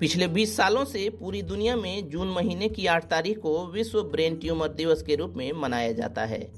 पिछले 0.00 0.28
20 0.28 0.56
सालों 0.56 0.84
से 0.84 1.10
पूरी 1.10 1.42
दुनिया 1.42 1.76
में 1.76 2.10
जून 2.10 2.28
महीने 2.28 2.68
की 2.68 2.86
8 2.86 3.04
तारीख 3.04 3.38
को 3.38 3.66
विश्व 3.66 4.02
ब्रेन 4.02 4.36
ट्यूमर 4.36 4.68
दिवस 4.68 5.02
के 5.02 5.14
रूप 5.14 5.34
में 5.36 5.52
मनाया 5.52 5.92
जाता 5.92 6.24
है। 6.24 6.52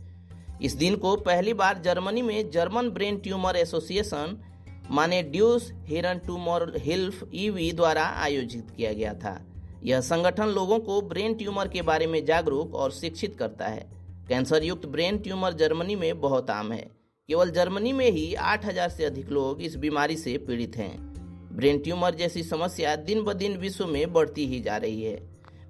इस 0.62 0.72
दिन 0.72 0.96
को 0.96 1.16
पहली 1.16 1.54
बार 1.54 1.78
जर्मनी 1.78 2.22
में 2.22 2.50
जर्मन 2.50 2.90
ब्रेन 2.90 3.16
ट्यूमर 3.16 3.56
एसोसिएशन, 3.56 4.42
माने 4.90 5.22
ड्यूस 5.22 5.72
हिरन 5.84 6.18
ट्यूमर 6.18 6.72
हिल्फ 6.76 7.30
ईवी 7.34 7.72
द्वारा 7.72 8.04
आयोजित 8.04 8.70
किया 8.76 8.92
गया 8.92 9.14
था। 9.14 9.46
यह 9.84 10.00
संगठन 10.00 10.46
लोगों 10.46 10.78
को 10.78 11.00
ब्रेन 11.00 11.34
ट्यूमर 11.34 11.68
के 11.68 11.82
बारे 11.82 12.06
में 12.06 12.24
जागरूक 12.24 12.74
और 12.74 12.90
शिक्षित 12.90 13.36
करता 13.38 13.66
है। 13.66 13.90
कैंसर 14.28 14.64
युक्त 14.64 14.86
ब्रेन 14.86 15.18
ट्यूमर 15.18 15.52
जर्मनी 15.52 15.96
में 15.96 16.20
बहुत 16.20 16.50
आम 16.50 16.72
है। 16.72 16.90
केवल 17.28 17.50
जर्मनी 17.50 17.92
में 17.92 18.10
ही 18.10 18.34
8000 18.34 18.88
से 18.88 19.04
अधिक 19.04 19.28
लोग 19.28 19.62
इस 19.62 19.76
बीमारी 19.76 20.16
से 20.16 20.38
पीड़ित 20.38 20.76
हैं। 20.76 21.17
ब्रेन 21.58 21.78
ट्यूमर 21.78 22.14
जैसी 22.14 22.42
समस्या 22.42 22.94
दिन 22.96 23.22
ब 23.22 23.32
दिन 23.32 23.56
विश्व 23.56 23.86
में 23.86 24.12
बढ़ती 24.12 24.46
ही 24.46 24.60
जा 24.60 24.76
रही 24.76 25.02
है। 25.02 25.16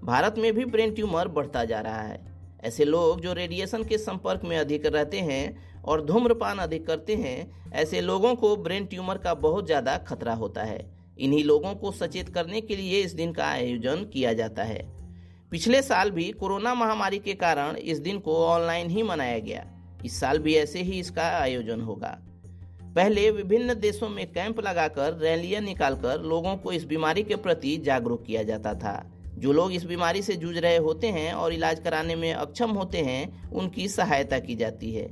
भारत 0.05 0.35
में 0.39 0.53
भी 0.55 0.65
ब्रेन 0.65 0.91
ट्यूमर 0.95 1.29
बढ़ता 1.29 1.65
जा 1.65 1.81
रहा 1.81 2.01
है। 2.01 2.19
ऐसे 2.65 2.85
लोग 2.85 3.21
जो 3.21 3.33
रेडिएशन 3.33 3.85
के 3.85 3.99
संपर्क 3.99 4.45
में 4.45 4.57
अधिक 4.59 4.87
रहते 4.87 5.21
हैं 5.21 5.83
और 5.83 6.05
धूम्रपान 6.05 6.59
अधिक 6.59 6.87
करते 6.87 7.15
हैं, 7.15 7.71
ऐसे 7.73 8.01
लोगों 8.01 8.35
को 8.35 8.55
ब्रेन 8.59 8.87
ट्यूमर 8.87 9.19
का 9.19 9.35
बहुत 9.37 9.67
ज़्यादा 9.67 9.97
खतरा 9.99 10.35
होता 10.35 10.63
है। 10.63 10.79
इन्हीं 11.19 11.43
लोगों 11.45 11.75
को 11.75 11.93
सचेत 11.93 12.29
करने 12.29 12.61
के 12.61 12.77
लिए 12.77 13.01
इस 13.01 13.15
दिन 13.15 13.33
का 13.33 13.47
आयोजन 13.47 14.05
किया 14.05 14.33
जाता 14.33 14.65
है। 14.65 14.87
पिछले 15.53 15.83
साल 15.83 16.11
भी 16.11 16.31
कोरोना 16.33 16.75
महामारी 16.75 17.19
के 17.19 17.35
कारण 17.37 17.77
इस 17.77 17.99
दिन 18.01 18.19
को 18.19 18.37
ऑनलाइन 18.47 18.91
ही 18.91 19.03
मनाया 19.03 19.39
गया। 19.41 19.67
इस 20.05 20.21
साल 20.21 20.39
भी 20.39 20.55
ऐसे 20.55 20.83
ही 20.83 21.01
इसका 21.01 21.29
आयोजन 21.39 21.81
होगा। 21.81 22.19
पहले 22.99 23.31
विभिन्न 23.31 23.75
देशों 23.75 24.09
में 24.09 24.27
कैंप 24.27 24.61
लगाकर, 24.61 25.13
रैलियाँ 25.13 25.61
निकालकर 25.63 26.23
लोगों 26.23 26.57
को 26.57 26.73
इस 26.73 26.85
बीमारी 26.85 27.23
के 27.23 27.37
प्रति 27.37 27.77
जागरूक 27.77 28.25
किया 28.25 28.43
जाता 28.43 28.75
था। 28.75 29.11
जो 29.39 29.53
लोग 29.53 29.73
इस 29.73 29.85
बीमारी 29.85 30.23
से 30.23 30.37
जूझ 30.37 30.57
रहे 30.59 30.77
होते 30.77 31.07
हैं 31.07 31.33
और 31.33 31.53
इलाज 31.53 31.81
कराने 31.81 32.15
में 32.15 32.33
अक्षम 32.35 32.71
होते 32.71 32.99
हैं, 32.99 33.51
उनकी 33.51 33.89
सहायता 33.89 34.39
की 34.39 34.55
जाती 34.55 34.93
है। 34.93 35.07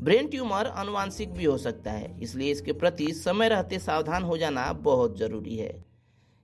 ब्रेन 0.00 0.26
ट्यूमर 0.26 0.66
अनुवांशिक 0.66 1.32
भी 1.32 1.44
हो 1.44 1.58
सकता 1.58 1.90
है, 1.90 2.20
इसलिए 2.22 2.52
इसके 2.52 2.72
प्रति 2.72 3.12
समय 3.12 3.48
रहते 3.48 3.78
सावधान 3.78 4.22
हो 4.22 4.38
जाना 4.38 4.72
बहुत 4.72 5.18
ज़रूरी 5.18 5.56
है। 5.56 5.84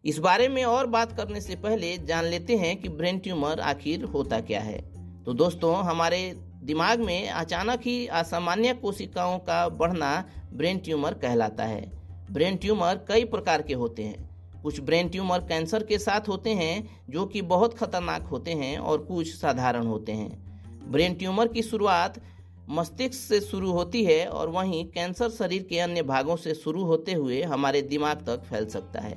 इस 0.04 0.18
बारे 0.18 0.48
में 0.48 0.64
और 0.64 0.86
बात 0.86 1.16
करने 1.16 1.40
से 1.40 1.56
पहले 1.56 1.98
जान 1.98 2.24
लेते 2.24 2.56
हैं 2.56 2.76
कि 2.76 2.88
ब्रेन 2.88 3.18
ट्यूमर 3.18 3.60
आखिर 3.60 4.04
होता 4.04 4.40
क्या 4.40 4.60
है। 4.60 4.78
तो 5.24 5.32
दोस्तों, 5.32 5.76
हमारे 5.76 6.49
दिमाग 6.62 7.00
में 7.00 7.28
अचानक 7.28 7.80
ही 7.80 8.06
असामान्य 8.06 8.74
कोशिकाओं 8.74 9.38
का 9.38 9.68
बढ़ना 9.68 10.24
ब्रेन 10.52 10.78
ट्यूमर 10.78 11.14
कहलाता 11.14 11.64
है। 11.64 11.92
ब्रेन 12.30 12.56
ट्यूमर 12.56 13.04
कई 13.08 13.24
प्रकार 13.24 13.62
के 13.62 13.74
होते 13.74 14.02
हैं। 14.02 14.30
कुछ 14.62 14.80
ब्रेन 14.80 15.08
ट्यूमर 15.08 15.38
कैंसर 15.38 15.82
के 15.82 15.98
साथ 15.98 16.28
होते 16.28 16.50
हैं, 16.50 17.02
जो 17.10 17.26
कि 17.26 17.42
बहुत 17.42 17.78
खतरनाक 17.78 18.22
होते 18.22 18.50
हैं 18.50 18.78
और 18.78 18.98
कुछ 18.98 19.34
साधारण 19.34 19.86
होते 19.86 20.12
हैं। 20.12 20.50
ब्रेन 20.90 21.14
ट्यूमर 21.14 21.48
की 21.48 21.62
शुरुआत 21.62 22.20
मस्तिष्क 22.68 23.14
से 23.14 23.40
शुरू 23.40 23.70
होती 23.70 24.04
है 24.04 24.26
और 24.26 24.48
वहीं 24.48 24.84
कैंसर 24.84 25.28
शरीर 25.28 25.62
के 25.62 25.78
अन्य 25.78 26.02
भागों 26.02 26.36
से 26.36 26.54
शुरू 26.54 26.84
होते 26.84 27.12
हुए 27.12 27.42
हमारे 27.42 27.82
दिमाग 27.82 28.16
तक 28.16 28.42
फैल 28.42 28.66
सकता 28.66 29.00
है। 29.00 29.16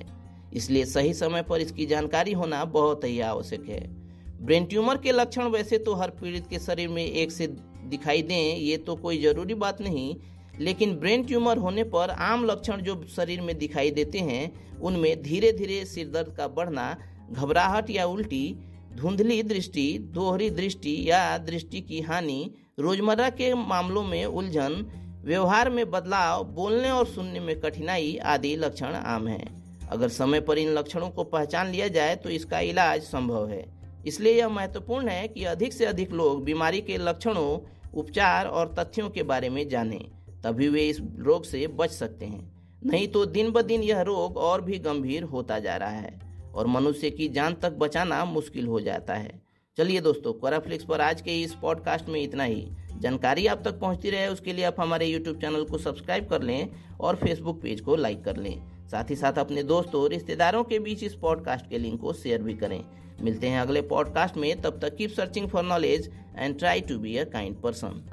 इसलिए 0.54 0.86
सही 0.86 1.14
समय 1.14 1.42
पर 1.42 1.62
इसकी 1.62 1.86
जानकारी 1.86 2.32
होना 2.32 2.66
बहुत 2.66 3.04
ही 3.04 3.20
आवश्यक 3.20 3.70
है। 3.70 4.03
ब्रेन 4.44 4.66
ट्यूमर 4.66 4.98
के 4.98 5.12
लक्षण 5.12 5.48
वैसे 5.48 5.78
तो 5.78 5.94
हर 5.94 6.10
पीड़ित 6.12 6.48
के 6.48 6.60
शरीर 6.60 6.88
में 6.90 7.04
एक 7.04 7.32
से 7.32 7.48
दिखाई 7.88 8.22
दें, 8.22 8.56
ये 8.58 8.78
तो 8.78 8.96
कोई 8.96 9.22
ज़रूरी 9.22 9.54
बात 9.54 9.82
नहीं। 9.82 10.16
लेकिन 10.60 10.96
ब्रेन 10.96 11.24
ट्यूमर 11.24 11.58
होने 11.58 11.84
पर 11.84 12.10
आम 12.10 12.44
लक्षण 12.46 12.82
जो 12.82 12.96
शरीर 13.16 13.42
में 13.42 13.58
दिखाई 13.58 13.92
देते 13.92 14.20
हैं, 14.20 14.52
उनमें 14.80 15.22
धीरे 15.24 15.52
धीरे 15.52 15.84
सिरदर्द 15.86 16.34
का 16.38 16.48
बढ़ना, 16.48 16.96
घबराहट 17.32 17.90
या 17.90 18.06
उल्टी, 18.06 18.56
धुंधली 18.96 19.42
दृष्टि, 19.44 19.98
दोहरी 20.14 20.50
दृष्टि 20.50 20.96
या 21.06 21.38
दृष्टि 21.38 21.82
की 21.82 22.02
हानि, 22.02 22.54
रोज़मर्रा 22.80 23.30
के 23.30 23.54
मामलों 23.54 24.04
में 24.04 24.26
उलझन, 24.26 24.86
व्यवहार 25.26 25.70
में 25.70 25.90
बदलाव, 25.92 26.44
बोलने 26.46 26.90
और 26.90 27.06
सुनने 27.06 27.40
में 27.40 27.60
कठिनाई 27.60 28.16
आदि 28.26 28.56
लक्षण 28.56 28.96
आम 28.96 29.28
हैं। 29.28 29.88
अगर 29.88 30.10
समय 30.10 30.42
पर 30.42 30.58
इन 30.58 30.74
लक्षणों 30.74 31.10
को 31.10 31.24
पहचान 31.24 31.72
लिया 31.72 31.88
जाए 31.90 32.16
तो 32.16 32.30
इसका 32.30 32.60
इलाज 32.62 33.02
संभव 33.02 33.50
है। 33.50 33.66
इसलिए 34.06 34.34
यह 34.34 34.50
महत्वपूर्ण 34.50 35.08
है 35.08 35.28
कि 35.28 35.44
अधिक 35.44 35.74
से 35.74 35.86
अधिक 35.86 36.12
लोग 36.12 36.44
बीमारी 36.44 36.82
के 36.82 36.98
लक्षणों, 36.98 37.60
उपचार 37.94 38.46
और 38.46 38.76
तथ्यों 38.80 39.10
के 39.10 39.24
बारे 39.24 39.50
में 39.50 39.70
जानें, 39.70 40.12
तभी 40.44 40.70
वे 40.70 40.90
इस 40.90 40.98
रोग 41.20 41.44
से 41.44 41.68
बच 41.68 41.90
सकते 41.90 42.26
हैं। 42.26 42.52
नहीं 42.86 43.08
तो 43.08 43.26
दिन 43.26 43.52
ब 43.52 43.62
दिन 43.62 43.84
यह 43.84 44.02
रोग 44.02 44.38
और 44.38 44.62
भी 44.62 44.80
गंभीर 44.80 45.24
होता 45.24 45.60
जा 45.60 45.76
रहा 45.76 45.90
है 45.90 46.20
और 46.56 46.68
मनुष्य 46.68 47.10
की 47.10 47.28
जान 47.30 47.54
तक 47.54 47.72
बचाना 47.72 48.26
मुश्किल 48.26 48.68
हो 48.68 48.80
जाता 48.80 49.14
है। 49.14 49.42
चलिए 49.78 50.02
दोस्तों, 50.02 50.34
कोराफ्लिक्स 50.34 50.86
पर 50.86 51.02
आज 51.02 51.22
के 51.22 51.42
इस 51.42 51.54
पॉडकास्ट 51.54 52.10
में 52.10 52.22
इतना 52.22 52.44
ही। 52.44 52.68
जानकारी 53.00 53.48
आप 53.48 53.62
तक 53.66 53.80
पहुँचती 53.80 54.10
रहे, 54.10 54.28
उसके 54.28 54.54
लिए 54.54 54.66
आप 54.66 54.76
हमारे 54.80 55.06
यूट्यूब 55.06 55.42
चैनल 55.42 55.64
को 55.64 55.78
सब्सक्राइब 55.78 56.30
कर 56.30 56.42
लें 56.42 56.70
और 57.00 57.16
फेसबुक 57.16 57.62
पेज 57.62 57.82
को 57.82 57.96
लाइक 57.96 58.24
कर 58.24 58.38
लें। 58.38 58.83
साथ 58.94 59.10
ही 59.10 59.16
साथ 59.16 59.34
अपने 59.34 59.64
दोस्तों 59.64 60.02
और 60.02 60.10
रिश्तेदारों 60.10 60.64
के 60.64 60.80
बीच 60.80 61.04
इस 61.04 61.14
पॉडकास्ट 61.16 61.70
के 61.70 61.78
लिंक 61.78 62.02
को 62.02 62.14
शेयर 62.14 62.42
भी 62.42 62.54
करें। 62.54 62.84
मिलते 63.22 63.48
हैं 63.48 63.60
अगले 63.60 63.82
पॉडकास्ट 63.82 64.38
में, 64.38 64.62
तब 64.62 64.80
तक 64.82 64.96
keep 64.96 65.10
searching 65.10 65.48
for 65.50 65.64
knowledge 65.64 66.12
and 66.38 66.60
try 66.60 66.82
to 66.82 66.98
be 67.00 67.18
a 67.18 67.24
kind 67.24 67.62
person 67.62 68.04